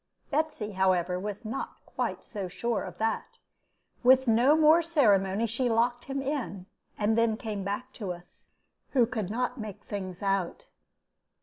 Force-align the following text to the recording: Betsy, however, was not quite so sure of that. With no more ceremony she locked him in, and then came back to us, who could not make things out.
Betsy, 0.31 0.71
however, 0.71 1.19
was 1.19 1.45
not 1.45 1.73
quite 1.85 2.23
so 2.23 2.47
sure 2.47 2.81
of 2.81 2.97
that. 2.97 3.37
With 4.01 4.27
no 4.27 4.55
more 4.57 4.81
ceremony 4.81 5.45
she 5.45 5.69
locked 5.69 6.05
him 6.05 6.23
in, 6.23 6.65
and 6.97 7.15
then 7.15 7.37
came 7.37 7.63
back 7.63 7.93
to 8.01 8.11
us, 8.11 8.47
who 8.93 9.05
could 9.05 9.29
not 9.29 9.59
make 9.59 9.83
things 9.83 10.23
out. 10.23 10.65